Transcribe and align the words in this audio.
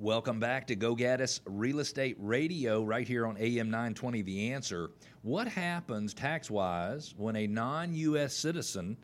Welcome 0.00 0.40
back 0.40 0.66
to 0.68 0.76
Go 0.76 0.96
Gaddis 0.96 1.40
Real 1.44 1.78
Estate 1.78 2.16
Radio 2.18 2.82
right 2.82 3.06
here 3.06 3.26
on 3.26 3.36
AM 3.36 3.68
920 3.68 4.22
The 4.22 4.50
Answer. 4.50 4.92
What 5.20 5.46
happens 5.46 6.14
tax 6.14 6.50
wise 6.50 7.12
when 7.18 7.36
a 7.36 7.46
non 7.46 7.92
U.S. 7.92 8.32
citizen 8.32 8.96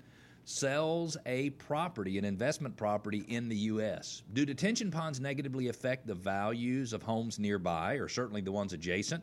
sells 0.46 1.18
a 1.26 1.50
property, 1.50 2.16
an 2.16 2.24
investment 2.24 2.78
property 2.78 3.26
in 3.28 3.50
the 3.50 3.56
U.S.? 3.56 4.22
Do 4.32 4.46
detention 4.46 4.90
ponds 4.90 5.20
negatively 5.20 5.68
affect 5.68 6.06
the 6.06 6.14
values 6.14 6.94
of 6.94 7.02
homes 7.02 7.38
nearby 7.38 7.96
or 7.96 8.08
certainly 8.08 8.40
the 8.40 8.52
ones 8.52 8.72
adjacent? 8.72 9.22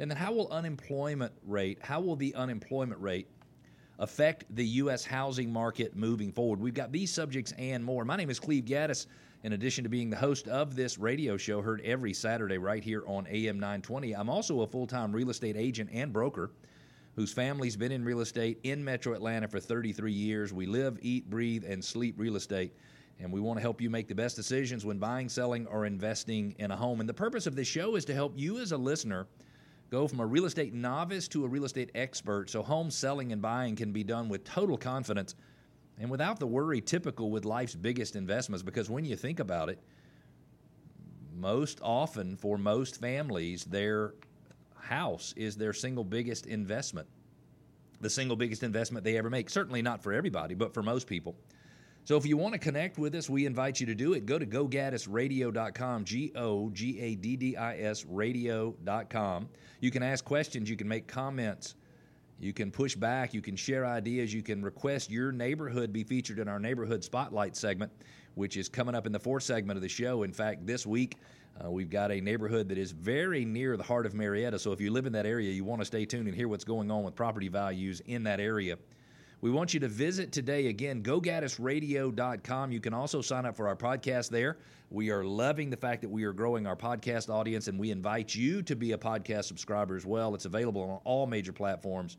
And 0.00 0.10
then 0.10 0.18
how 0.18 0.32
will 0.32 0.48
unemployment 0.50 1.32
rate, 1.46 1.78
how 1.80 2.00
will 2.00 2.16
the 2.16 2.34
unemployment 2.34 3.00
rate 3.00 3.28
affect 4.00 4.46
the 4.56 4.66
U.S. 4.66 5.04
housing 5.04 5.52
market 5.52 5.94
moving 5.94 6.32
forward? 6.32 6.58
We've 6.58 6.74
got 6.74 6.90
these 6.90 7.12
subjects 7.12 7.52
and 7.56 7.84
more. 7.84 8.04
My 8.04 8.16
name 8.16 8.30
is 8.30 8.40
Cleve 8.40 8.64
Gaddis. 8.64 9.06
In 9.44 9.52
addition 9.52 9.84
to 9.84 9.90
being 9.90 10.08
the 10.08 10.16
host 10.16 10.48
of 10.48 10.74
this 10.74 10.96
radio 10.96 11.36
show, 11.36 11.60
heard 11.60 11.82
every 11.82 12.14
Saturday 12.14 12.56
right 12.56 12.82
here 12.82 13.04
on 13.06 13.26
AM 13.26 13.60
920, 13.60 14.14
I'm 14.14 14.30
also 14.30 14.62
a 14.62 14.66
full 14.66 14.86
time 14.86 15.12
real 15.12 15.28
estate 15.28 15.54
agent 15.54 15.90
and 15.92 16.14
broker 16.14 16.50
whose 17.14 17.30
family's 17.30 17.76
been 17.76 17.92
in 17.92 18.06
real 18.06 18.20
estate 18.20 18.58
in 18.62 18.82
metro 18.82 19.12
Atlanta 19.12 19.46
for 19.46 19.60
33 19.60 20.10
years. 20.10 20.54
We 20.54 20.64
live, 20.64 20.98
eat, 21.02 21.28
breathe, 21.28 21.62
and 21.68 21.84
sleep 21.84 22.14
real 22.16 22.36
estate. 22.36 22.72
And 23.20 23.30
we 23.30 23.38
want 23.38 23.58
to 23.58 23.60
help 23.60 23.82
you 23.82 23.90
make 23.90 24.08
the 24.08 24.14
best 24.14 24.34
decisions 24.34 24.86
when 24.86 24.96
buying, 24.96 25.28
selling, 25.28 25.66
or 25.66 25.84
investing 25.84 26.54
in 26.58 26.70
a 26.70 26.76
home. 26.76 27.00
And 27.00 27.08
the 27.08 27.12
purpose 27.12 27.46
of 27.46 27.54
this 27.54 27.68
show 27.68 27.96
is 27.96 28.06
to 28.06 28.14
help 28.14 28.32
you 28.34 28.60
as 28.60 28.72
a 28.72 28.78
listener 28.78 29.26
go 29.90 30.08
from 30.08 30.20
a 30.20 30.26
real 30.26 30.46
estate 30.46 30.72
novice 30.72 31.28
to 31.28 31.44
a 31.44 31.48
real 31.48 31.66
estate 31.66 31.90
expert 31.94 32.48
so 32.48 32.62
home 32.62 32.90
selling 32.90 33.30
and 33.30 33.42
buying 33.42 33.76
can 33.76 33.92
be 33.92 34.02
done 34.02 34.30
with 34.30 34.42
total 34.42 34.78
confidence 34.78 35.34
and 35.98 36.10
without 36.10 36.38
the 36.38 36.46
worry 36.46 36.80
typical 36.80 37.30
with 37.30 37.44
life's 37.44 37.74
biggest 37.74 38.16
investments. 38.16 38.62
Because 38.62 38.90
when 38.90 39.04
you 39.04 39.16
think 39.16 39.40
about 39.40 39.68
it, 39.68 39.78
most 41.34 41.80
often 41.82 42.36
for 42.36 42.58
most 42.58 43.00
families, 43.00 43.64
their 43.64 44.14
house 44.76 45.34
is 45.36 45.56
their 45.56 45.72
single 45.72 46.04
biggest 46.04 46.46
investment, 46.46 47.08
the 48.00 48.10
single 48.10 48.36
biggest 48.36 48.62
investment 48.62 49.04
they 49.04 49.16
ever 49.16 49.30
make. 49.30 49.50
Certainly 49.50 49.82
not 49.82 50.02
for 50.02 50.12
everybody, 50.12 50.54
but 50.54 50.74
for 50.74 50.82
most 50.82 51.06
people. 51.06 51.36
So 52.04 52.18
if 52.18 52.26
you 52.26 52.36
want 52.36 52.52
to 52.52 52.58
connect 52.58 52.98
with 52.98 53.14
us, 53.14 53.30
we 53.30 53.46
invite 53.46 53.80
you 53.80 53.86
to 53.86 53.94
do 53.94 54.12
it. 54.12 54.26
Go 54.26 54.38
to 54.38 54.44
gogaddisradio.com, 54.44 56.04
G 56.04 56.32
O 56.36 56.68
G 56.70 57.00
A 57.00 57.14
D 57.14 57.36
D 57.36 57.56
I 57.56 57.78
S 57.78 58.04
radio.com. 58.04 59.48
You 59.80 59.90
can 59.90 60.02
ask 60.02 60.22
questions, 60.22 60.68
you 60.68 60.76
can 60.76 60.86
make 60.86 61.06
comments 61.06 61.76
you 62.38 62.52
can 62.52 62.70
push 62.70 62.94
back, 62.94 63.32
you 63.32 63.40
can 63.40 63.56
share 63.56 63.86
ideas, 63.86 64.32
you 64.32 64.42
can 64.42 64.62
request 64.62 65.10
your 65.10 65.32
neighborhood 65.32 65.92
be 65.92 66.04
featured 66.04 66.38
in 66.38 66.48
our 66.48 66.58
neighborhood 66.58 67.04
spotlight 67.04 67.56
segment, 67.56 67.92
which 68.34 68.56
is 68.56 68.68
coming 68.68 68.94
up 68.94 69.06
in 69.06 69.12
the 69.12 69.18
fourth 69.18 69.44
segment 69.44 69.76
of 69.76 69.82
the 69.82 69.88
show. 69.88 70.22
In 70.22 70.32
fact, 70.32 70.66
this 70.66 70.86
week 70.86 71.16
uh, 71.64 71.70
we've 71.70 71.90
got 71.90 72.10
a 72.10 72.20
neighborhood 72.20 72.68
that 72.68 72.78
is 72.78 72.90
very 72.90 73.44
near 73.44 73.76
the 73.76 73.82
heart 73.82 74.06
of 74.06 74.14
Marietta. 74.14 74.58
So 74.58 74.72
if 74.72 74.80
you 74.80 74.90
live 74.90 75.06
in 75.06 75.12
that 75.12 75.26
area, 75.26 75.52
you 75.52 75.64
want 75.64 75.80
to 75.80 75.84
stay 75.84 76.04
tuned 76.04 76.26
and 76.26 76.36
hear 76.36 76.48
what's 76.48 76.64
going 76.64 76.90
on 76.90 77.04
with 77.04 77.14
property 77.14 77.48
values 77.48 78.00
in 78.06 78.24
that 78.24 78.40
area. 78.40 78.76
We 79.44 79.50
want 79.50 79.74
you 79.74 79.80
to 79.80 79.88
visit 79.88 80.32
today 80.32 80.68
again, 80.68 81.02
gogaddisradio.com. 81.02 82.72
You 82.72 82.80
can 82.80 82.94
also 82.94 83.20
sign 83.20 83.44
up 83.44 83.54
for 83.54 83.68
our 83.68 83.76
podcast 83.76 84.30
there. 84.30 84.56
We 84.88 85.10
are 85.10 85.22
loving 85.22 85.68
the 85.68 85.76
fact 85.76 86.00
that 86.00 86.08
we 86.08 86.24
are 86.24 86.32
growing 86.32 86.66
our 86.66 86.74
podcast 86.74 87.28
audience, 87.28 87.68
and 87.68 87.78
we 87.78 87.90
invite 87.90 88.34
you 88.34 88.62
to 88.62 88.74
be 88.74 88.92
a 88.92 88.96
podcast 88.96 89.44
subscriber 89.44 89.96
as 89.96 90.06
well. 90.06 90.34
It's 90.34 90.46
available 90.46 90.80
on 90.80 91.00
all 91.04 91.26
major 91.26 91.52
platforms 91.52 92.16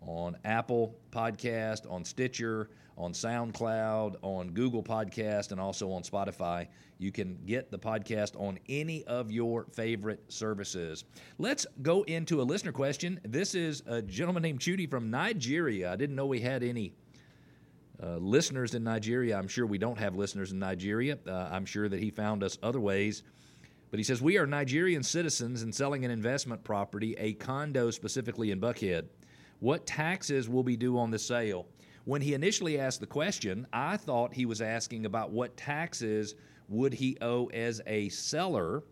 on 0.00 0.36
Apple 0.44 0.96
Podcast, 1.10 1.90
on 1.90 2.04
Stitcher, 2.04 2.70
on 2.96 3.12
SoundCloud, 3.12 4.16
on 4.22 4.50
Google 4.50 4.82
Podcast, 4.82 5.52
and 5.52 5.60
also 5.60 5.90
on 5.90 6.02
Spotify. 6.02 6.68
You 6.98 7.10
can 7.10 7.38
get 7.46 7.70
the 7.70 7.78
podcast 7.78 8.38
on 8.38 8.58
any 8.68 9.04
of 9.04 9.32
your 9.32 9.64
favorite 9.72 10.22
services. 10.30 11.04
Let's 11.38 11.66
go 11.82 12.02
into 12.02 12.42
a 12.42 12.44
listener 12.44 12.72
question. 12.72 13.20
This 13.24 13.54
is 13.54 13.82
a 13.86 14.02
gentleman 14.02 14.42
named 14.42 14.60
Chudi 14.60 14.88
from 14.88 15.10
Nigeria. 15.10 15.92
I 15.92 15.96
didn't 15.96 16.16
know 16.16 16.26
we 16.26 16.40
had 16.40 16.62
any. 16.62 16.92
Uh, 18.02 18.16
listeners 18.16 18.74
in 18.74 18.82
Nigeria. 18.82 19.36
I'm 19.36 19.48
sure 19.48 19.66
we 19.66 19.76
don't 19.76 19.98
have 19.98 20.16
listeners 20.16 20.52
in 20.52 20.58
Nigeria. 20.58 21.18
Uh, 21.28 21.50
I'm 21.52 21.66
sure 21.66 21.86
that 21.86 22.00
he 22.00 22.10
found 22.10 22.42
us 22.42 22.56
other 22.62 22.80
ways. 22.80 23.22
But 23.90 23.98
he 23.98 24.04
says, 24.04 24.22
We 24.22 24.38
are 24.38 24.46
Nigerian 24.46 25.02
citizens 25.02 25.62
and 25.62 25.74
selling 25.74 26.06
an 26.06 26.10
investment 26.10 26.64
property, 26.64 27.14
a 27.18 27.34
condo 27.34 27.90
specifically 27.90 28.52
in 28.52 28.60
Buckhead. 28.60 29.08
What 29.60 29.86
taxes 29.86 30.48
will 30.48 30.62
be 30.62 30.76
due 30.76 30.98
on 30.98 31.10
the 31.10 31.18
sale? 31.18 31.66
When 32.04 32.22
he 32.22 32.34
initially 32.34 32.78
asked 32.78 33.00
the 33.00 33.06
question, 33.06 33.66
I 33.72 33.98
thought 33.98 34.32
he 34.32 34.46
was 34.46 34.62
asking 34.62 35.04
about 35.04 35.30
what 35.30 35.56
taxes 35.56 36.34
would 36.68 36.94
he 36.94 37.16
owe 37.20 37.46
as 37.46 37.80
a 37.86 38.08
seller 38.08 38.82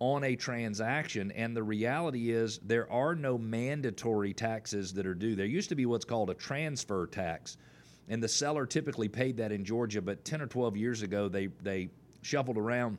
on 0.00 0.24
a 0.24 0.34
transaction. 0.36 1.30
And 1.32 1.56
the 1.56 1.62
reality 1.62 2.30
is, 2.30 2.58
there 2.64 2.90
are 2.90 3.14
no 3.14 3.38
mandatory 3.38 4.34
taxes 4.34 4.92
that 4.94 5.06
are 5.06 5.14
due. 5.14 5.36
There 5.36 5.46
used 5.46 5.68
to 5.68 5.74
be 5.74 5.86
what's 5.86 6.04
called 6.04 6.30
a 6.30 6.34
transfer 6.34 7.06
tax, 7.06 7.56
and 8.08 8.22
the 8.22 8.28
seller 8.28 8.66
typically 8.66 9.08
paid 9.08 9.36
that 9.36 9.52
in 9.52 9.64
Georgia. 9.64 10.02
But 10.02 10.24
10 10.24 10.40
or 10.40 10.46
12 10.46 10.76
years 10.76 11.02
ago, 11.02 11.28
they, 11.28 11.46
they 11.62 11.90
shuffled 12.22 12.58
around 12.58 12.98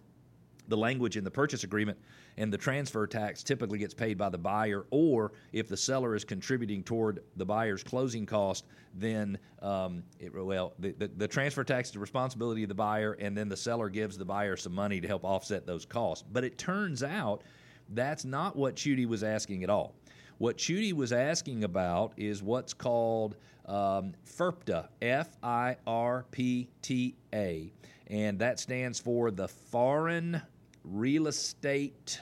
the 0.69 0.77
language 0.77 1.17
in 1.17 1.23
the 1.23 1.31
purchase 1.31 1.63
agreement 1.63 1.97
and 2.37 2.53
the 2.53 2.57
transfer 2.57 3.05
tax 3.05 3.43
typically 3.43 3.79
gets 3.79 3.93
paid 3.93 4.17
by 4.17 4.29
the 4.29 4.37
buyer, 4.37 4.85
or 4.91 5.33
if 5.51 5.67
the 5.67 5.75
seller 5.75 6.15
is 6.15 6.23
contributing 6.23 6.83
toward 6.83 7.21
the 7.35 7.45
buyer's 7.45 7.83
closing 7.83 8.25
cost, 8.25 8.65
then 8.93 9.37
um, 9.61 10.03
it, 10.19 10.33
well, 10.33 10.73
the, 10.79 10.91
the, 10.91 11.07
the, 11.07 11.27
transfer 11.27 11.63
tax 11.63 11.89
is 11.89 11.93
the 11.93 11.99
responsibility 11.99 12.63
of 12.63 12.69
the 12.69 12.75
buyer, 12.75 13.13
and 13.19 13.35
then 13.37 13.49
the 13.49 13.57
seller 13.57 13.89
gives 13.89 14.17
the 14.17 14.25
buyer 14.25 14.55
some 14.55 14.73
money 14.73 15.01
to 15.01 15.07
help 15.07 15.25
offset 15.25 15.65
those 15.65 15.85
costs. 15.85 16.23
But 16.31 16.43
it 16.43 16.57
turns 16.57 17.03
out 17.03 17.43
that's 17.89 18.23
not 18.23 18.55
what 18.55 18.75
Chudi 18.75 19.05
was 19.05 19.23
asking 19.23 19.63
at 19.63 19.69
all. 19.69 19.95
What 20.37 20.57
Chudi 20.57 20.93
was 20.93 21.11
asking 21.11 21.65
about 21.65 22.13
is 22.15 22.41
what's 22.41 22.73
called 22.73 23.35
um, 23.65 24.13
FIRPTA, 24.25 24.87
F 25.01 25.37
I 25.43 25.75
R 25.85 26.25
P 26.31 26.69
T 26.81 27.15
A, 27.33 27.73
and 28.07 28.39
that 28.39 28.59
stands 28.59 28.99
for 28.99 29.31
the 29.31 29.47
Foreign 29.47 30.41
Real 30.83 31.27
Estate 31.27 32.21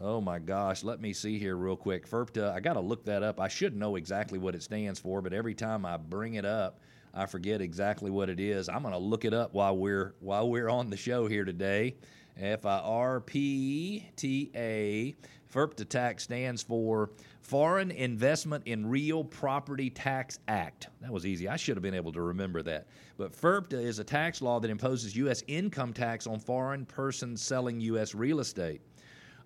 Oh 0.00 0.20
my 0.20 0.38
gosh, 0.38 0.84
let 0.84 1.00
me 1.00 1.12
see 1.12 1.40
here 1.40 1.56
real 1.56 1.76
quick. 1.76 2.08
FIRPTA, 2.08 2.52
I 2.54 2.60
got 2.60 2.74
to 2.74 2.80
look 2.80 3.04
that 3.06 3.24
up. 3.24 3.40
I 3.40 3.48
should 3.48 3.74
know 3.74 3.96
exactly 3.96 4.38
what 4.38 4.54
it 4.54 4.62
stands 4.62 5.00
for, 5.00 5.20
but 5.20 5.32
every 5.32 5.54
time 5.54 5.84
I 5.84 5.96
bring 5.96 6.34
it 6.34 6.44
up, 6.44 6.78
I 7.12 7.26
forget 7.26 7.60
exactly 7.60 8.08
what 8.08 8.30
it 8.30 8.38
is. 8.38 8.68
I'm 8.68 8.82
going 8.82 8.94
to 8.94 8.98
look 8.98 9.24
it 9.24 9.34
up 9.34 9.54
while 9.54 9.76
we're 9.76 10.14
while 10.20 10.48
we're 10.48 10.68
on 10.68 10.88
the 10.88 10.96
show 10.96 11.26
here 11.26 11.44
today. 11.44 11.96
F 12.40 12.66
I 12.66 12.78
R 12.78 13.20
P 13.20 14.06
T 14.16 14.50
A. 14.54 15.16
FIRPTA 15.52 15.88
tax 15.88 16.24
stands 16.24 16.62
for 16.62 17.10
Foreign 17.40 17.90
Investment 17.90 18.62
in 18.66 18.86
Real 18.86 19.24
Property 19.24 19.88
Tax 19.88 20.38
Act. 20.46 20.88
That 21.00 21.10
was 21.10 21.24
easy. 21.24 21.48
I 21.48 21.56
should 21.56 21.76
have 21.76 21.82
been 21.82 21.94
able 21.94 22.12
to 22.12 22.20
remember 22.20 22.62
that. 22.64 22.86
But 23.16 23.32
FIRPTA 23.32 23.72
is 23.82 23.98
a 23.98 24.04
tax 24.04 24.42
law 24.42 24.60
that 24.60 24.70
imposes 24.70 25.16
U.S. 25.16 25.42
income 25.46 25.94
tax 25.94 26.26
on 26.26 26.38
foreign 26.38 26.84
persons 26.84 27.40
selling 27.40 27.80
U.S. 27.80 28.14
real 28.14 28.40
estate 28.40 28.82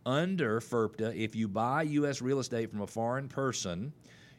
under 0.07 0.61
FIRPTA, 0.61 1.15
if 1.17 1.35
you 1.35 1.49
buy 1.49 1.83
U.S. 1.83 2.23
real 2.23 2.39
estate 2.41 2.71
from 2.71 2.83
a 2.83 2.87
foreign 2.87 3.29
person, 3.29 3.93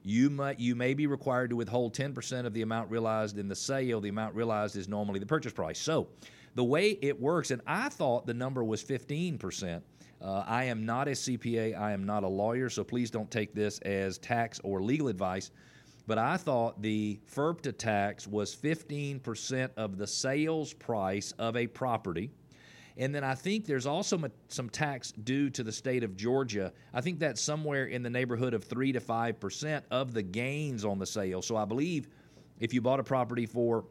you 0.03 0.29
might 0.29 0.59
you 0.59 0.75
may 0.75 0.93
be 0.93 1.07
required 1.07 1.49
to 1.49 1.55
withhold 1.55 1.93
10% 1.93 2.45
of 2.45 2.53
the 2.53 2.61
amount 2.61 2.89
realized 2.91 3.37
in 3.37 3.47
the 3.47 3.55
sale. 3.55 4.01
The 4.01 4.09
amount 4.09 4.35
realized 4.35 4.75
is 4.75 4.89
normally 4.89 5.19
the 5.19 5.25
purchase 5.25 5.53
price. 5.53 5.79
So, 5.79 6.09
the 6.55 6.63
way 6.63 6.97
it 7.01 7.19
works, 7.19 7.51
and 7.51 7.61
I 7.65 7.89
thought 7.89 8.25
the 8.25 8.33
number 8.33 8.63
was 8.63 8.83
15%. 8.83 9.81
Uh, 10.21 10.43
I 10.47 10.65
am 10.65 10.85
not 10.85 11.07
a 11.07 11.11
CPA. 11.11 11.77
I 11.79 11.91
am 11.91 12.05
not 12.05 12.23
a 12.23 12.27
lawyer, 12.27 12.69
so 12.69 12.83
please 12.83 13.11
don't 13.11 13.29
take 13.29 13.53
this 13.53 13.79
as 13.79 14.17
tax 14.17 14.59
or 14.63 14.81
legal 14.81 15.07
advice. 15.07 15.51
But 16.05 16.17
I 16.17 16.37
thought 16.37 16.81
the 16.81 17.19
FIRPTA 17.33 17.77
tax 17.77 18.27
was 18.27 18.55
15% 18.55 19.69
of 19.77 19.97
the 19.97 20.07
sales 20.07 20.73
price 20.73 21.31
of 21.39 21.55
a 21.55 21.67
property 21.67 22.29
and 22.97 23.13
then 23.13 23.23
I 23.23 23.33
think 23.35 23.65
there's 23.65 23.85
also 23.85 24.21
some 24.49 24.69
tax 24.69 25.11
due 25.11 25.49
to 25.51 25.63
the 25.63 25.71
state 25.71 26.03
of 26.03 26.15
Georgia. 26.15 26.71
I 26.93 27.01
think 27.01 27.19
that's 27.19 27.41
somewhere 27.41 27.85
in 27.85 28.03
the 28.03 28.09
neighborhood 28.09 28.53
of 28.53 28.63
3 28.63 28.91
to 28.91 28.99
5% 28.99 29.81
of 29.89 30.13
the 30.13 30.21
gains 30.21 30.85
on 30.85 30.99
the 30.99 31.05
sale. 31.05 31.41
So 31.41 31.55
I 31.55 31.65
believe 31.65 32.07
if 32.59 32.73
you 32.73 32.81
bought 32.81 32.99
a 32.99 33.03
property 33.03 33.45
for 33.45 33.85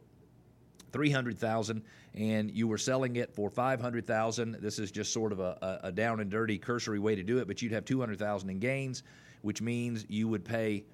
300,000 0.93 1.83
and 2.15 2.51
you 2.51 2.69
were 2.69 2.79
selling 2.79 3.17
it 3.17 3.35
for 3.35 3.51
500,000, 3.51 4.59
this 4.61 4.79
is 4.79 4.91
just 4.91 5.13
sort 5.13 5.33
of 5.33 5.41
a, 5.41 5.81
a 5.83 5.93
down 5.93 6.21
and 6.21 6.31
dirty 6.31 6.59
cursory 6.59 6.99
way 6.99 7.15
to 7.15 7.23
do 7.23 7.39
it, 7.39 7.47
but 7.47 7.63
you'd 7.63 7.73
have 7.73 7.85
200,000 7.85 8.51
in 8.51 8.59
gains, 8.59 9.03
which 9.43 9.63
means 9.63 10.05
you 10.09 10.29
would 10.29 10.45
pay 10.45 10.85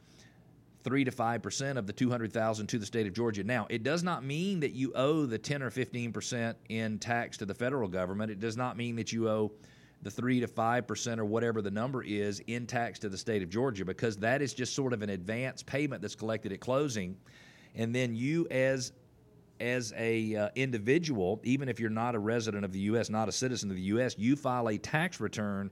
three 0.84 1.04
to 1.04 1.10
five 1.10 1.42
percent 1.42 1.78
of 1.78 1.86
the 1.86 1.92
two 1.92 2.08
hundred 2.08 2.32
thousand 2.32 2.66
to 2.68 2.78
the 2.78 2.86
state 2.86 3.06
of 3.06 3.12
Georgia. 3.12 3.44
Now, 3.44 3.66
it 3.68 3.82
does 3.82 4.02
not 4.02 4.24
mean 4.24 4.60
that 4.60 4.72
you 4.72 4.92
owe 4.94 5.26
the 5.26 5.38
ten 5.38 5.62
or 5.62 5.70
fifteen 5.70 6.12
percent 6.12 6.56
in 6.68 6.98
tax 6.98 7.36
to 7.38 7.46
the 7.46 7.54
federal 7.54 7.88
government. 7.88 8.30
It 8.30 8.40
does 8.40 8.56
not 8.56 8.76
mean 8.76 8.96
that 8.96 9.12
you 9.12 9.28
owe 9.28 9.52
the 10.02 10.10
three 10.10 10.40
to 10.40 10.46
five 10.46 10.86
percent 10.86 11.20
or 11.20 11.24
whatever 11.24 11.60
the 11.60 11.70
number 11.70 12.02
is 12.02 12.40
in 12.46 12.66
tax 12.66 12.98
to 13.00 13.08
the 13.08 13.18
state 13.18 13.42
of 13.42 13.50
Georgia, 13.50 13.84
because 13.84 14.16
that 14.18 14.40
is 14.40 14.54
just 14.54 14.74
sort 14.74 14.92
of 14.92 15.02
an 15.02 15.10
advance 15.10 15.62
payment 15.62 16.00
that's 16.00 16.14
collected 16.14 16.52
at 16.52 16.60
closing, 16.60 17.16
and 17.74 17.94
then 17.94 18.14
you 18.14 18.46
as 18.50 18.92
as 19.60 19.92
a 19.96 20.34
uh, 20.34 20.48
individual, 20.54 21.40
even 21.44 21.68
if 21.68 21.80
you're 21.80 21.90
not 21.90 22.14
a 22.14 22.18
resident 22.18 22.64
of 22.64 22.72
the 22.72 22.80
U.S., 22.80 23.10
not 23.10 23.28
a 23.28 23.32
citizen 23.32 23.70
of 23.70 23.76
the 23.76 23.82
U.S., 23.82 24.16
you 24.18 24.36
file 24.36 24.68
a 24.68 24.78
tax 24.78 25.20
return 25.20 25.70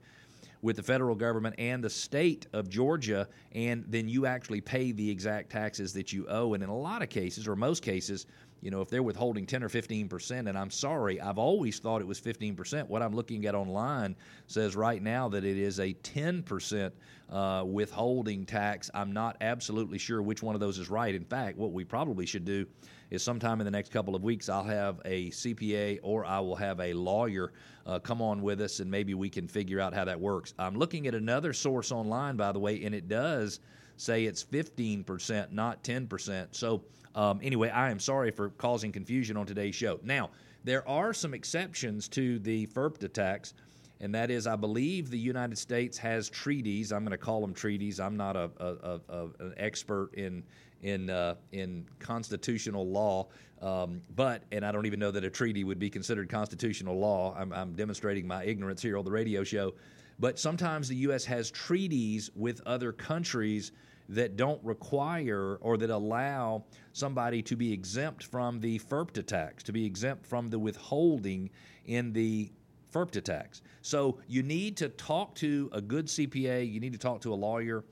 with 0.63 0.77
the 0.77 0.83
federal 0.83 1.15
government 1.15 1.55
and 1.59 1.83
the 1.83 1.91
state 1.91 2.47
of 2.53 2.69
Georgia, 2.69 3.29
and 3.53 3.85
then 3.89 4.09
you 4.09 4.27
actually 4.27 4.61
pay 4.61 4.91
the 4.93 5.09
exact 5.09 5.51
taxes 5.51 5.93
that 5.93 6.13
you 6.13 6.27
owe. 6.29 6.55
And 6.55 6.63
in 6.63 6.69
a 6.69 6.77
lot 6.77 7.03
of 7.03 7.09
cases, 7.09 7.47
or 7.47 7.55
most 7.55 7.83
cases, 7.83 8.27
you 8.63 8.71
know, 8.71 8.81
if 8.81 8.89
they're 8.89 9.03
withholding 9.03 9.47
10 9.47 9.63
or 9.63 9.69
15 9.69 10.09
percent, 10.09 10.49
and 10.49 10.57
I'm 10.57 10.71
sorry, 10.71 11.21
I've 11.21 11.39
always 11.39 11.79
thought 11.79 12.01
it 12.01 12.07
was 12.07 12.19
15 12.19 12.57
percent. 12.57 12.89
What 12.89 13.03
I'm 13.03 13.15
looking 13.15 13.47
at 13.47 13.55
online 13.55 14.17
says 14.47 14.75
right 14.77 15.03
now 15.03 15.29
that 15.29 15.45
it 15.45 15.57
is 15.57 15.81
a 15.81 15.93
10 15.93 16.43
percent 16.43 16.95
uh, 17.31 17.65
withholding 17.67 18.47
tax. 18.47 18.91
I'm 18.95 19.13
not 19.13 19.37
absolutely 19.41 19.99
sure 19.99 20.23
which 20.23 20.43
one 20.43 20.55
of 20.55 20.61
those 20.61 20.79
is 20.79 20.89
right. 20.89 21.15
In 21.15 21.25
fact, 21.25 21.59
what 21.59 21.73
we 21.73 21.85
probably 21.85 22.27
should 22.27 22.45
do 22.45 22.67
is 23.11 23.23
sometime 23.23 23.61
in 23.61 23.65
the 23.65 23.71
next 23.71 23.93
couple 23.93 24.15
of 24.15 24.23
weeks, 24.23 24.49
I'll 24.49 24.65
have 24.65 25.01
a 25.05 25.31
CPA 25.31 26.01
or 26.03 26.25
I 26.25 26.41
will 26.41 26.57
have 26.57 26.81
a 26.81 26.93
lawyer 26.93 27.53
uh, 27.87 27.99
come 28.01 28.21
on 28.21 28.43
with 28.43 28.61
us, 28.61 28.81
and 28.81 28.91
maybe 28.91 29.15
we 29.15 29.31
can 29.31 29.47
figure 29.47 29.81
out 29.81 29.95
how 29.95 30.05
that 30.05 30.21
works. 30.21 30.55
I'm 30.59 30.77
looking 30.77 31.07
at 31.07 31.15
another 31.15 31.53
source 31.53 31.93
online, 31.93 32.37
by 32.37 32.53
the 32.53 32.59
way, 32.59 32.85
and 32.85 32.95
it 32.95 33.09
does 33.09 33.61
say 33.97 34.25
it's 34.25 34.45
15%, 34.45 35.53
not 35.53 35.83
10%. 35.83 36.49
So, 36.51 36.85
um, 37.17 37.41
anyway, 37.43 37.71
I 37.71 37.91
am 37.91 37.99
sorry 37.99 38.31
for 38.31 38.51
causing 38.51 38.93
confusion 38.93 39.37
on 39.37 39.47
today's 39.47 39.75
show. 39.75 39.99
Now, 40.05 40.31
there 40.65 40.87
are 40.89 41.13
some 41.13 41.35
exceptions 41.35 42.09
to 42.09 42.39
the 42.41 42.67
FIRPTA 42.67 43.13
tax, 43.13 43.55
and 44.01 44.15
that 44.15 44.31
is, 44.31 44.47
I 44.47 44.57
believe 44.57 45.11
the 45.11 45.19
United 45.19 45.57
States 45.57 45.97
has 45.99 46.29
treaties. 46.29 46.93
I'm 46.93 47.05
going 47.05 47.13
to 47.13 47.19
call 47.19 47.41
them 47.41 47.55
treaties. 47.55 47.99
I'm 47.99 48.17
not 48.17 48.37
a, 48.37 48.51
a, 48.61 49.01
a, 49.09 49.29
an 49.41 49.55
expert 49.57 50.11
in 50.15 50.43
in 50.83 51.09
uh, 51.09 51.37
in 51.53 51.87
constitutional 51.99 52.87
law. 52.87 53.29
Um, 53.63 54.03
but 54.15 54.43
and 54.53 54.67
I 54.67 54.71
don't 54.71 54.85
even 54.85 55.01
know 55.01 55.11
that 55.11 55.25
a 55.25 55.31
treaty 55.31 55.65
would 55.65 55.79
be 55.79 55.89
considered 55.89 56.29
constitutional 56.29 56.99
law. 56.99 57.35
I'm, 57.39 57.53
I'm 57.53 57.73
demonstrating 57.73 58.27
my 58.27 58.45
ignorance 58.45 58.83
here 58.83 58.99
on 58.99 59.05
the 59.05 59.11
radio 59.11 59.43
show. 59.43 59.73
But 60.19 60.39
sometimes 60.39 60.89
the 60.89 60.97
U.S. 60.97 61.25
has 61.27 61.51
treaties 61.51 62.31
with 62.35 62.61
other 62.67 62.93
countries 62.93 63.73
that 64.09 64.37
don't 64.37 64.63
require 64.65 65.57
or 65.61 65.77
that 65.77 65.91
allow 65.91 66.65
somebody 66.93 67.43
to 67.43 67.57
be 67.57 67.73
exempt 67.73 68.25
from 68.25 68.61
the 68.61 68.79
FIRPTA 68.79 69.27
tax, 69.27 69.63
to 69.65 69.73
be 69.73 69.85
exempt 69.85 70.25
from 70.25 70.49
the 70.49 70.59
withholding 70.59 71.51
in 71.87 72.13
the 72.13 72.51
FIRPTA 72.93 73.23
tax. 73.23 73.63
So 73.83 74.19
you 74.29 74.43
need 74.43 74.77
to 74.79 74.89
talk 74.89 75.35
to 75.37 75.69
a 75.73 75.81
good 75.81 76.07
CPA, 76.07 76.71
you 76.71 76.81
need 76.81 76.93
to 76.93 76.99
talk 76.99 77.21
to 77.23 77.33
a 77.33 77.35
lawyer 77.35 77.85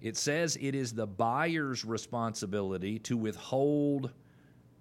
it 0.00 0.16
says 0.16 0.56
it 0.60 0.74
is 0.74 0.92
the 0.92 1.06
buyer's 1.06 1.84
responsibility 1.84 2.98
to 3.00 3.16
withhold 3.16 4.12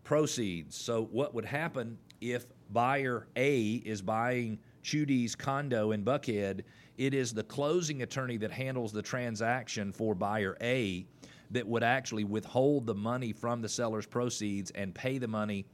proceeds. 0.04 0.76
So, 0.78 1.06
what 1.12 1.34
would 1.34 1.46
happen 1.46 1.98
if 2.22 2.46
buyer 2.72 3.28
A 3.36 3.74
is 3.86 4.02
buying 4.02 4.60
Chudi's 4.84 5.36
condo 5.36 5.92
in 5.92 6.04
Buckhead? 6.04 6.64
It 6.98 7.14
is 7.14 7.34
the 7.34 7.44
closing 7.44 8.02
attorney 8.02 8.38
that 8.38 8.52
handles 8.52 8.92
the 8.92 9.02
transaction 9.02 9.92
for 9.92 10.16
buyer 10.16 10.58
A 10.62 11.06
that 11.52 11.68
would 11.68 11.84
actually 11.84 12.24
withhold 12.24 12.86
the 12.86 12.96
money 12.96 13.34
from 13.34 13.62
the 13.62 13.70
seller's 13.70 14.06
proceeds 14.06 14.72
and 14.72 14.94
pay 14.94 15.18
the 15.18 15.28
money 15.28 15.66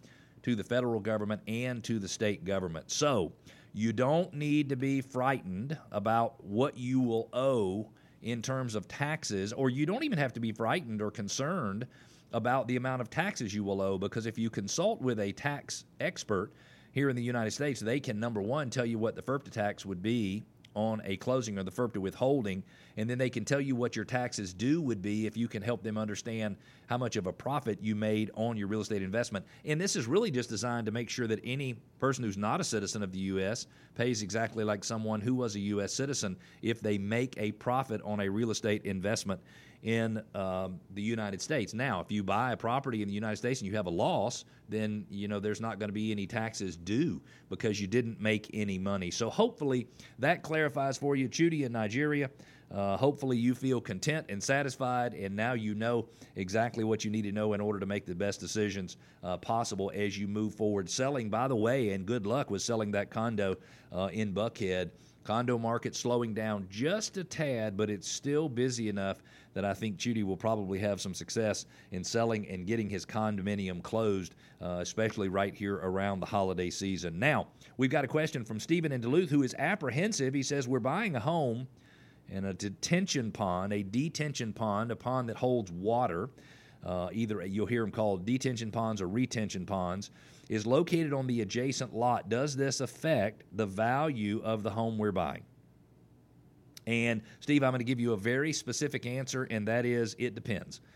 to 0.43 0.55
the 0.55 0.63
federal 0.63 0.99
government 0.99 1.41
and 1.47 1.83
to 1.83 1.99
the 1.99 2.07
state 2.07 2.45
government. 2.45 2.91
So, 2.91 3.33
you 3.73 3.91
don't 3.91 4.33
need 4.33 4.69
to 4.69 4.77
be 4.77 5.01
frightened 5.01 5.77
about 5.91 6.41
what 6.43 6.77
you 6.77 7.01
will 7.01 7.27
owe 7.33 7.89
in 8.21 8.41
terms 8.41 8.73
of 8.73 8.87
taxes, 8.87 9.51
or 9.51 9.69
you 9.69 9.85
don't 9.85 10.03
even 10.03 10.17
have 10.17 10.31
to 10.33 10.39
be 10.39 10.53
frightened 10.53 11.01
or 11.01 11.11
concerned 11.11 11.85
about 12.31 12.67
the 12.67 12.77
amount 12.77 13.01
of 13.01 13.09
taxes 13.09 13.53
you 13.53 13.63
will 13.63 13.81
owe 13.81 13.97
because 13.97 14.25
if 14.25 14.37
you 14.37 14.49
consult 14.49 15.01
with 15.01 15.19
a 15.19 15.31
tax 15.33 15.85
expert 15.99 16.51
here 16.95 17.09
in 17.09 17.15
the 17.17 17.21
United 17.21 17.51
States, 17.51 17.81
they 17.81 17.99
can, 17.99 18.21
number 18.21 18.41
one, 18.41 18.69
tell 18.69 18.85
you 18.85 18.97
what 18.97 19.15
the 19.15 19.21
FIRPTA 19.21 19.51
tax 19.51 19.85
would 19.85 20.01
be 20.01 20.45
on 20.75 21.01
a 21.03 21.17
closing 21.17 21.59
or 21.59 21.63
the 21.63 21.71
FIRPTA 21.71 21.97
withholding, 21.97 22.63
and 22.95 23.09
then 23.09 23.17
they 23.17 23.29
can 23.29 23.43
tell 23.43 23.59
you 23.59 23.75
what 23.75 23.97
your 23.97 24.05
taxes 24.05 24.53
due 24.53 24.81
would 24.81 25.01
be 25.01 25.27
if 25.27 25.35
you 25.35 25.49
can 25.49 25.61
help 25.61 25.83
them 25.83 25.97
understand 25.97 26.55
how 26.87 26.97
much 26.97 27.17
of 27.17 27.27
a 27.27 27.33
profit 27.33 27.79
you 27.81 27.95
made 27.95 28.31
on 28.35 28.55
your 28.55 28.69
real 28.69 28.79
estate 28.79 29.01
investment. 29.01 29.45
And 29.65 29.79
this 29.79 29.97
is 29.97 30.07
really 30.07 30.31
just 30.31 30.49
designed 30.49 30.85
to 30.85 30.91
make 30.93 31.09
sure 31.09 31.27
that 31.27 31.41
any 31.43 31.73
person 31.99 32.23
who's 32.23 32.37
not 32.37 32.61
a 32.61 32.63
citizen 32.63 33.03
of 33.03 33.11
the 33.11 33.19
U.S. 33.19 33.67
pays 33.95 34.21
exactly 34.21 34.63
like 34.63 34.85
someone 34.85 35.19
who 35.19 35.35
was 35.35 35.55
a 35.55 35.59
U.S. 35.59 35.93
citizen 35.93 36.37
if 36.61 36.79
they 36.79 36.97
make 36.97 37.33
a 37.37 37.51
profit 37.53 38.01
on 38.03 38.21
a 38.21 38.29
real 38.29 38.51
estate 38.51 38.85
investment 38.85 39.41
in 39.85 40.19
um, 40.33 40.79
the 40.95 41.01
United 41.01 41.39
States. 41.39 41.75
Now, 41.75 42.01
if 42.01 42.11
you 42.11 42.23
buy 42.23 42.53
a 42.53 42.57
property 42.57 43.03
in 43.03 43.07
the 43.07 43.13
United 43.13 43.37
States 43.37 43.61
and 43.61 43.69
you 43.69 43.75
have 43.75 43.85
a 43.85 43.91
loss, 43.91 44.43
then 44.67 45.05
you 45.11 45.27
know 45.27 45.39
there's 45.39 45.61
not 45.61 45.77
going 45.77 45.89
to 45.89 45.93
be 45.93 46.11
any 46.11 46.25
taxes 46.25 46.75
due 46.75 47.21
because 47.49 47.79
you 47.79 47.85
didn't 47.85 48.19
make 48.19 48.49
any 48.51 48.79
money. 48.79 49.11
So 49.11 49.29
hopefully 49.29 49.87
that 50.17 50.41
clarifies 50.41 50.97
for 50.97 51.15
you, 51.15 51.29
Chudi 51.29 51.65
in 51.65 51.71
Nigeria. 51.71 52.31
Uh, 52.73 52.97
hopefully 52.97 53.37
you 53.37 53.53
feel 53.53 53.79
content 53.79 54.25
and 54.27 54.41
satisfied, 54.41 55.13
and 55.13 55.35
now 55.35 55.53
you 55.53 55.75
know 55.75 56.07
exactly 56.35 56.83
what 56.83 57.05
you 57.05 57.11
need 57.11 57.21
to 57.21 57.31
know 57.31 57.53
in 57.53 57.61
order 57.61 57.79
to 57.79 57.85
make 57.85 58.07
the 58.07 58.15
best 58.15 58.39
decisions 58.39 58.97
uh, 59.23 59.37
possible 59.37 59.91
as 59.93 60.17
you 60.17 60.27
move 60.27 60.55
forward. 60.55 60.89
Selling, 60.89 61.29
by 61.29 61.47
the 61.47 61.55
way, 61.55 61.91
and 61.91 62.07
good 62.07 62.25
luck 62.25 62.49
with 62.49 62.63
selling 62.63 62.89
that 62.91 63.11
condo 63.11 63.55
uh, 63.93 64.09
in 64.11 64.33
Buckhead. 64.33 64.89
Condo 65.25 65.57
market 65.57 65.95
slowing 65.95 66.35
down 66.35 66.67
just 66.69 67.17
a 67.17 67.23
tad, 67.23 67.75
but 67.75 67.89
it's 67.89 68.07
still 68.07 68.47
busy 68.47 68.89
enough 68.89 69.23
that 69.55 69.65
I 69.65 69.73
think 69.73 69.97
Chudi 69.97 70.23
will 70.23 70.37
probably 70.37 70.77
have 70.79 71.01
some 71.01 71.15
success 71.15 71.65
in 71.91 72.03
selling 72.03 72.47
and 72.47 72.67
getting 72.67 72.89
his 72.89 73.05
condominium 73.07 73.81
closed, 73.81 74.35
uh, 74.61 74.77
especially 74.81 75.27
right 75.27 75.53
here 75.53 75.77
around 75.77 76.19
the 76.19 76.27
holiday 76.27 76.69
season. 76.69 77.17
Now, 77.17 77.47
we've 77.77 77.89
got 77.89 78.05
a 78.05 78.07
question 78.07 78.45
from 78.45 78.59
Stephen 78.59 78.91
in 78.91 79.01
Duluth 79.01 79.31
who 79.31 79.41
is 79.41 79.55
apprehensive. 79.57 80.33
He 80.33 80.43
says, 80.43 80.67
We're 80.67 80.79
buying 80.79 81.15
a 81.15 81.19
home 81.19 81.67
in 82.29 82.45
a 82.45 82.53
detention 82.53 83.31
pond, 83.31 83.73
a 83.73 83.81
detention 83.81 84.53
pond, 84.53 84.91
a 84.91 84.95
pond 84.95 85.29
that 85.29 85.37
holds 85.37 85.71
water. 85.71 86.29
Uh, 86.83 87.09
either 87.11 87.43
you'll 87.43 87.65
hear 87.65 87.81
them 87.81 87.91
called 87.91 88.25
detention 88.25 88.71
ponds 88.71 89.01
or 89.01 89.07
retention 89.07 89.65
ponds, 89.65 90.11
is 90.49 90.65
located 90.65 91.13
on 91.13 91.27
the 91.27 91.41
adjacent 91.41 91.95
lot. 91.95 92.29
Does 92.29 92.55
this 92.55 92.81
affect 92.81 93.43
the 93.53 93.65
value 93.65 94.41
of 94.43 94.63
the 94.63 94.69
home 94.69 94.97
we're 94.97 95.11
buying? 95.11 95.43
And 96.87 97.21
Steve, 97.39 97.63
I'm 97.63 97.71
going 97.71 97.79
to 97.79 97.85
give 97.85 97.99
you 97.99 98.13
a 98.13 98.17
very 98.17 98.53
specific 98.53 99.05
answer, 99.05 99.43
and 99.49 99.67
that 99.67 99.85
is 99.85 100.15
it 100.19 100.35
depends. 100.35 100.81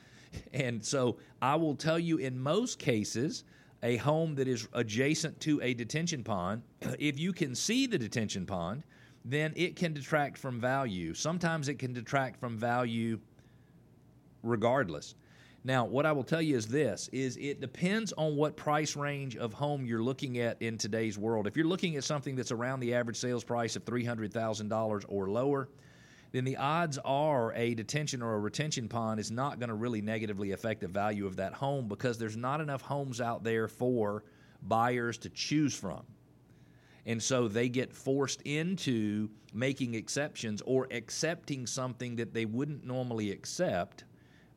And 0.54 0.86
so 0.86 1.18
I 1.42 1.56
will 1.56 1.76
tell 1.76 1.98
you 1.98 2.18
in 2.18 2.40
most 2.40 2.78
cases, 2.78 3.46
a 3.82 3.98
home 3.98 4.36
that 4.36 4.48
is 4.48 4.68
adjacent 4.74 5.40
to 5.42 5.60
a 5.64 5.74
detention 5.74 6.24
pond, 6.24 6.62
if 7.00 7.18
you 7.18 7.34
can 7.34 7.56
see 7.56 7.88
the 7.88 7.98
detention 7.98 8.46
pond, 8.46 8.84
then 9.26 9.54
it 9.56 9.76
can 9.76 9.92
detract 9.92 10.38
from 10.38 10.60
value. 10.60 11.16
Sometimes 11.16 11.68
it 11.68 11.80
can 11.80 11.94
detract 11.94 12.40
from 12.40 12.58
value 12.58 13.20
regardless. 14.44 15.16
Now, 15.70 15.86
what 15.86 16.08
I 16.08 16.14
will 16.14 16.24
tell 16.24 16.42
you 16.42 16.58
is 16.58 16.66
this 16.66 17.10
is 17.14 17.38
it 17.38 17.62
depends 17.62 18.12
on 18.14 18.36
what 18.36 18.58
price 18.58 18.96
range 18.96 19.38
of 19.38 19.54
home 19.54 19.86
you're 19.86 20.02
looking 20.02 20.40
at 20.40 20.60
in 20.64 20.80
today's 20.80 21.16
world. 21.16 21.46
If 21.46 21.56
you're 21.56 21.68
looking 21.68 21.96
at 21.96 22.04
something 22.04 22.36
that's 22.36 22.52
around 22.52 22.80
the 22.80 22.96
average 22.96 23.18
sales 23.18 23.44
price 23.44 23.76
of 23.76 23.86
$300,000 23.86 25.06
or 25.10 25.30
lower, 25.30 25.70
then 26.32 26.44
the 26.44 26.58
odds 26.58 26.98
are 27.06 27.54
a 27.54 27.76
detention 27.76 28.24
or 28.24 28.34
a 28.34 28.40
retention 28.40 28.90
pond 28.90 29.20
is 29.20 29.30
not 29.30 29.60
going 29.60 29.70
to 29.70 29.76
really 29.76 30.02
negatively 30.02 30.54
affect 30.54 30.82
the 30.82 30.88
value 30.88 31.28
of 31.28 31.36
that 31.36 31.54
home 31.54 31.88
because 31.88 32.18
there's 32.18 32.36
not 32.36 32.62
enough 32.62 32.82
homes 32.82 33.22
out 33.22 33.44
there 33.44 33.68
for 33.68 34.24
buyers 34.64 35.20
to 35.20 35.30
choose 35.30 35.76
from. 35.76 36.02
And 37.06 37.22
so 37.22 37.48
they 37.48 37.70
get 37.70 37.94
forced 37.94 38.42
into 38.42 39.30
making 39.54 39.94
exceptions 39.94 40.64
or 40.66 40.88
accepting 40.90 41.68
something 41.68 42.16
that 42.16 42.34
they 42.34 42.46
wouldn't 42.46 42.88
normally 42.88 43.30
accept 43.30 44.06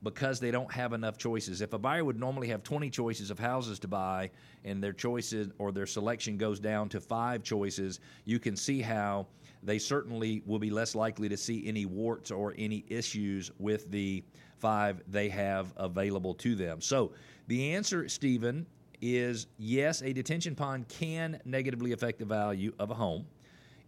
because 0.02 0.40
they 0.40 0.50
don't 0.50 0.72
have 0.72 0.92
enough 0.92 1.16
choices. 1.16 1.60
If 1.60 1.72
a 1.72 1.78
buyer 1.78 2.04
would 2.04 2.18
normally 2.18 2.48
have 2.48 2.62
20 2.62 2.90
choices 2.90 3.30
of 3.30 3.38
houses 3.38 3.78
to 3.80 3.88
buy 3.88 4.30
and 4.64 4.82
their 4.82 4.92
choices 4.92 5.48
or 5.58 5.72
their 5.72 5.86
selection 5.86 6.36
goes 6.36 6.58
down 6.58 6.88
to 6.90 7.00
five 7.00 7.42
choices, 7.42 8.00
you 8.24 8.38
can 8.38 8.56
see 8.56 8.80
how 8.80 9.26
they 9.62 9.78
certainly 9.78 10.42
will 10.44 10.58
be 10.58 10.70
less 10.70 10.94
likely 10.94 11.28
to 11.28 11.36
see 11.36 11.66
any 11.66 11.86
warts 11.86 12.30
or 12.30 12.52
any 12.58 12.84
issues 12.88 13.50
with 13.58 13.90
the 13.90 14.24
five 14.58 15.02
they 15.08 15.28
have 15.28 15.72
available 15.76 16.34
to 16.34 16.54
them. 16.54 16.80
So 16.80 17.12
the 17.46 17.74
answer, 17.74 18.08
Stephen, 18.08 18.66
is 19.00 19.46
yes, 19.58 20.02
a 20.02 20.12
detention 20.12 20.54
pond 20.54 20.88
can 20.88 21.40
negatively 21.44 21.92
affect 21.92 22.18
the 22.18 22.24
value 22.24 22.72
of 22.78 22.90
a 22.90 22.94
home 22.94 23.24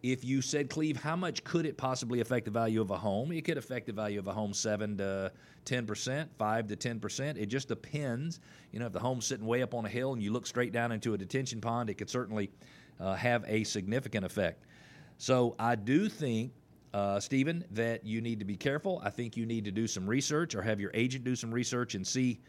if 0.04 0.22
you 0.22 0.42
said, 0.42 0.68
Cleve, 0.68 0.98
how 0.98 1.16
much 1.16 1.42
could 1.44 1.64
it 1.64 1.78
possibly 1.78 2.20
affect 2.20 2.44
the 2.44 2.50
value 2.50 2.82
of 2.82 2.90
a 2.90 2.96
home? 2.98 3.32
It 3.32 3.42
could 3.46 3.56
affect 3.56 3.86
the 3.86 3.92
value 3.94 4.18
of 4.18 4.26
a 4.26 4.34
home 4.34 4.52
7 4.52 4.98
to 4.98 5.32
10%, 5.64 6.28
5 6.38 6.66
to 6.66 6.76
10%. 6.76 7.38
It 7.38 7.46
just 7.46 7.68
depends. 7.68 8.38
You 8.70 8.80
know, 8.80 8.86
if 8.86 8.92
the 8.92 9.00
home's 9.00 9.24
sitting 9.24 9.46
way 9.46 9.62
up 9.62 9.72
on 9.72 9.86
a 9.86 9.88
hill 9.88 10.12
and 10.12 10.22
you 10.22 10.30
look 10.30 10.46
straight 10.46 10.72
down 10.72 10.92
into 10.92 11.14
a 11.14 11.18
detention 11.18 11.62
pond, 11.62 11.88
it 11.88 11.94
could 11.94 12.10
certainly 12.10 12.50
uh, 13.00 13.14
have 13.14 13.46
a 13.48 13.64
significant 13.64 14.26
effect. 14.26 14.66
So 15.16 15.56
I 15.58 15.74
do 15.74 16.10
think, 16.10 16.52
uh, 16.92 17.18
Stephen, 17.18 17.64
that 17.70 18.04
you 18.04 18.20
need 18.20 18.40
to 18.40 18.44
be 18.44 18.58
careful. 18.58 19.00
I 19.02 19.08
think 19.08 19.38
you 19.38 19.46
need 19.46 19.64
to 19.64 19.72
do 19.72 19.86
some 19.86 20.06
research 20.06 20.54
or 20.54 20.60
have 20.60 20.80
your 20.80 20.90
agent 20.92 21.24
do 21.24 21.34
some 21.34 21.50
research 21.50 21.94
and 21.94 22.06
see 22.06 22.40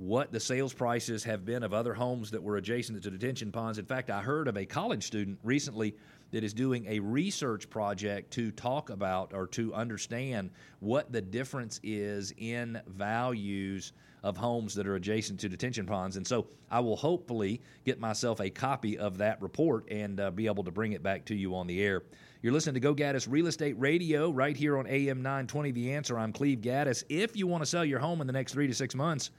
what 0.00 0.32
the 0.32 0.40
sales 0.40 0.72
prices 0.72 1.22
have 1.24 1.44
been 1.44 1.62
of 1.62 1.74
other 1.74 1.92
homes 1.92 2.30
that 2.30 2.42
were 2.42 2.56
adjacent 2.56 3.02
to 3.02 3.10
detention 3.10 3.52
ponds. 3.52 3.78
In 3.78 3.84
fact, 3.84 4.08
I 4.08 4.22
heard 4.22 4.48
of 4.48 4.56
a 4.56 4.64
college 4.64 5.04
student 5.04 5.38
recently 5.44 5.94
that 6.30 6.42
is 6.42 6.54
doing 6.54 6.86
a 6.88 6.98
research 7.00 7.68
project 7.68 8.30
to 8.32 8.50
talk 8.50 8.88
about 8.88 9.34
or 9.34 9.46
to 9.48 9.74
understand 9.74 10.52
what 10.78 11.12
the 11.12 11.20
difference 11.20 11.80
is 11.82 12.32
in 12.38 12.80
values 12.86 13.92
of 14.22 14.38
homes 14.38 14.74
that 14.74 14.86
are 14.86 14.94
adjacent 14.94 15.38
to 15.40 15.50
detention 15.50 15.84
ponds. 15.84 16.16
And 16.16 16.26
so 16.26 16.46
I 16.70 16.80
will 16.80 16.96
hopefully 16.96 17.60
get 17.84 18.00
myself 18.00 18.40
a 18.40 18.48
copy 18.48 18.96
of 18.96 19.18
that 19.18 19.42
report 19.42 19.84
and 19.90 20.18
uh, 20.18 20.30
be 20.30 20.46
able 20.46 20.64
to 20.64 20.70
bring 20.70 20.92
it 20.92 21.02
back 21.02 21.26
to 21.26 21.34
you 21.34 21.54
on 21.54 21.66
the 21.66 21.82
air. 21.82 22.04
You're 22.40 22.54
listening 22.54 22.74
to 22.74 22.80
Go 22.80 22.94
Gaddis 22.94 23.26
Real 23.28 23.48
Estate 23.48 23.78
Radio 23.78 24.30
right 24.30 24.56
here 24.56 24.78
on 24.78 24.86
AM 24.86 25.20
920 25.20 25.72
The 25.72 25.92
Answer. 25.92 26.18
I'm 26.18 26.32
Cleve 26.32 26.60
Gaddis. 26.60 27.04
If 27.10 27.36
you 27.36 27.46
want 27.46 27.62
to 27.62 27.66
sell 27.66 27.84
your 27.84 27.98
home 27.98 28.22
in 28.22 28.26
the 28.26 28.32
next 28.32 28.54
three 28.54 28.66
to 28.66 28.74
six 28.74 28.94
months 28.94 29.30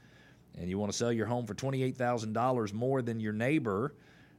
and 0.58 0.68
you 0.68 0.78
want 0.78 0.92
to 0.92 0.98
sell 0.98 1.12
your 1.12 1.26
home 1.26 1.46
for 1.46 1.54
$28,000 1.54 2.72
more 2.72 3.02
than 3.02 3.20
your 3.20 3.32
neighbor, 3.32 3.94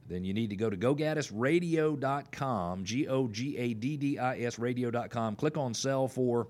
then 0.08 0.24
you 0.24 0.34
need 0.34 0.50
to 0.50 0.56
go 0.56 0.70
to 0.70 0.78
gogaddisradio.com, 0.78 2.84
G 2.84 3.08
O 3.08 3.28
G 3.28 3.58
A 3.58 3.74
D 3.74 3.98
D 3.98 4.20
I 4.20 4.40
S 4.40 4.60
radio.com. 4.60 5.36
Click 5.36 5.58
on 5.58 5.74
sell 5.74 6.08
for 6.08 6.48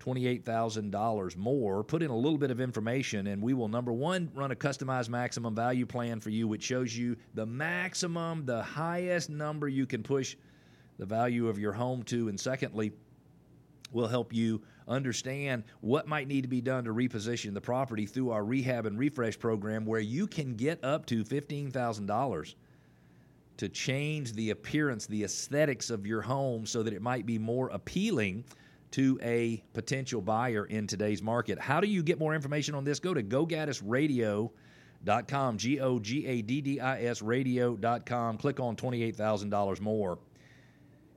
$28,000 0.00 1.36
more. 1.36 1.82
Put 1.82 2.02
in 2.02 2.10
a 2.10 2.16
little 2.16 2.38
bit 2.38 2.50
of 2.50 2.60
information, 2.60 3.28
and 3.28 3.42
we 3.42 3.54
will, 3.54 3.68
number 3.68 3.92
one, 3.92 4.30
run 4.34 4.50
a 4.50 4.56
customized 4.56 5.08
maximum 5.08 5.54
value 5.54 5.86
plan 5.86 6.20
for 6.20 6.30
you, 6.30 6.46
which 6.46 6.62
shows 6.62 6.96
you 6.96 7.16
the 7.34 7.46
maximum, 7.46 8.44
the 8.44 8.62
highest 8.62 9.30
number 9.30 9.68
you 9.68 9.86
can 9.86 10.02
push 10.02 10.36
the 10.98 11.06
value 11.06 11.48
of 11.48 11.58
your 11.58 11.72
home 11.72 12.02
to. 12.04 12.28
And 12.28 12.38
secondly, 12.38 12.92
we'll 13.94 14.08
help 14.08 14.32
you 14.32 14.60
understand 14.86 15.64
what 15.80 16.06
might 16.06 16.28
need 16.28 16.42
to 16.42 16.48
be 16.48 16.60
done 16.60 16.84
to 16.84 16.92
reposition 16.92 17.54
the 17.54 17.60
property 17.60 18.06
through 18.06 18.30
our 18.30 18.44
rehab 18.44 18.86
and 18.86 18.98
refresh 18.98 19.38
program, 19.38 19.86
where 19.86 20.00
you 20.00 20.26
can 20.26 20.54
get 20.54 20.82
up 20.84 21.06
to 21.06 21.24
$15,000 21.24 22.54
to 23.56 23.68
change 23.68 24.32
the 24.32 24.50
appearance, 24.50 25.06
the 25.06 25.24
aesthetics 25.24 25.90
of 25.90 26.06
your 26.06 26.20
home 26.20 26.66
so 26.66 26.82
that 26.82 26.92
it 26.92 27.00
might 27.00 27.24
be 27.24 27.38
more 27.38 27.68
appealing 27.68 28.44
to 28.90 29.18
a 29.22 29.62
potential 29.72 30.20
buyer 30.20 30.66
in 30.66 30.86
today's 30.86 31.22
market. 31.22 31.58
How 31.58 31.80
do 31.80 31.88
you 31.88 32.02
get 32.02 32.18
more 32.18 32.34
information 32.34 32.74
on 32.74 32.84
this? 32.84 33.00
Go 33.00 33.14
to 33.14 33.22
gogaddisradio.com, 33.22 35.58
G 35.58 35.80
O 35.80 35.98
G 35.98 36.26
A 36.26 36.42
D 36.42 36.60
D 36.60 36.80
I 36.80 37.02
S 37.02 37.22
radio.com. 37.22 38.38
Click 38.38 38.60
on 38.60 38.76
$28,000 38.76 39.80
more. 39.80 40.18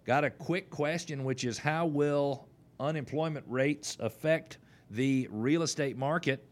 Got 0.05 0.23
a 0.23 0.29
quick 0.29 0.69
question, 0.69 1.23
which 1.23 1.43
is 1.43 1.57
how 1.57 1.85
will 1.85 2.47
unemployment 2.79 3.45
rates 3.47 3.97
affect 3.99 4.57
the 4.91 5.27
real 5.31 5.63
estate 5.63 5.97
market? 5.97 6.47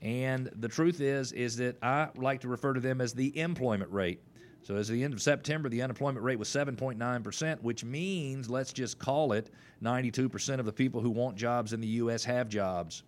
And 0.00 0.50
the 0.56 0.68
truth 0.68 1.00
is, 1.00 1.32
is 1.32 1.56
that 1.58 1.76
I 1.82 2.08
like 2.16 2.40
to 2.40 2.48
refer 2.48 2.72
to 2.72 2.80
them 2.80 3.00
as 3.00 3.12
the 3.12 3.38
employment 3.38 3.92
rate. 3.92 4.20
So, 4.64 4.76
as 4.76 4.88
the 4.88 5.02
end 5.02 5.12
of 5.12 5.20
September, 5.20 5.68
the 5.68 5.82
unemployment 5.82 6.24
rate 6.24 6.38
was 6.38 6.48
7.9%, 6.48 7.62
which 7.62 7.84
means, 7.84 8.48
let's 8.48 8.72
just 8.72 8.98
call 8.98 9.32
it, 9.32 9.50
92% 9.82 10.60
of 10.60 10.66
the 10.66 10.72
people 10.72 11.00
who 11.00 11.10
want 11.10 11.36
jobs 11.36 11.72
in 11.72 11.80
the 11.80 11.88
U.S. 11.88 12.24
have 12.24 12.48
jobs. 12.48 13.02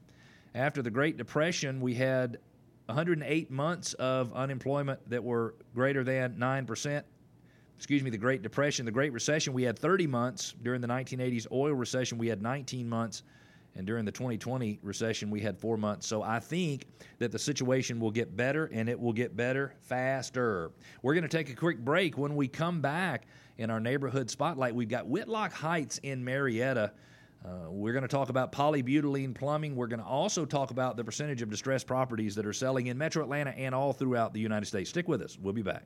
After 0.55 0.83
the 0.83 0.91
Great 0.91 1.17
Depression, 1.17 1.81
we 1.81 1.95
had 1.95 2.39
108 2.87 3.51
months 3.51 3.95
of 3.95 4.33
unemployment 4.35 5.09
that 5.09 5.23
were 5.23 5.55
greater 5.75 6.05
than 6.05 6.35
9%. 6.35 7.03
Excuse 7.77 8.03
me, 8.03 8.11
the 8.11 8.19
Great 8.19 8.43
Depression. 8.43 8.87
The 8.87 8.93
Great 8.93 9.13
Recession, 9.13 9.53
we 9.53 9.63
had 9.63 9.79
30 9.79 10.07
months. 10.07 10.55
During 10.63 10.81
the 10.81 10.89
1980s 10.89 11.47
oil 11.51 11.75
recession, 11.75 12.19
we 12.19 12.29
had 12.29 12.41
19 12.41 12.89
months. 12.89 13.23
And 13.77 13.87
during 13.87 14.05
the 14.05 14.13
2020 14.13 14.79
recession, 14.83 15.31
we 15.31 15.41
had 15.41 15.59
four 15.59 15.77
months. 15.77 16.07
So 16.07 16.23
I 16.23 16.39
think 16.39 16.87
that 17.19 17.33
the 17.33 17.39
situation 17.39 17.99
will 17.99 18.13
get 18.13 18.37
better 18.37 18.67
and 18.73 18.89
it 18.89 18.99
will 18.99 19.13
get 19.13 19.37
better 19.37 19.75
faster. 19.81 20.71
We're 21.03 21.15
going 21.15 21.29
to 21.29 21.29
take 21.29 21.51
a 21.51 21.57
quick 21.57 21.79
break. 21.79 22.17
When 22.17 22.37
we 22.37 22.47
come 22.47 22.81
back 22.81 23.27
in 23.59 23.71
our 23.71 23.81
neighborhood 23.81 24.31
spotlight, 24.31 24.75
we've 24.75 24.89
got 24.89 25.09
Whitlock 25.09 25.53
Heights 25.53 25.99
in 25.99 26.25
Marietta. 26.25 26.93
Uh, 27.45 27.69
we're 27.69 27.93
going 27.93 28.03
to 28.03 28.09
talk 28.09 28.29
about 28.29 28.53
polybutylene 28.53 29.35
plumbing. 29.35 29.75
We're 29.75 29.89
going 29.89 30.01
to 30.01 30.07
also 30.07 30.47
talk 30.47 30.71
about 30.71 30.97
the 30.97 31.05
percentage 31.05 31.43
of 31.43 31.51
distressed 31.51 31.87
properties 31.87 32.37
that 32.37 32.47
are 32.47 32.53
selling 32.53 32.87
in 32.87 32.97
metro 32.97 33.23
Atlanta 33.25 33.51
and 33.51 33.75
all 33.75 33.93
throughout 33.93 34.33
the 34.33 34.41
United 34.41 34.67
States. 34.67 34.89
Stick 34.89 35.09
with 35.09 35.21
us. 35.21 35.37
We'll 35.39 35.53
be 35.53 35.63
back. 35.63 35.85